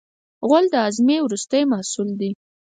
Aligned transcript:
غول 0.47 0.65
د 0.71 0.75
هاضمې 0.83 1.17
وروستی 1.21 1.63
محصول 1.71 2.09
دی. 2.19 2.31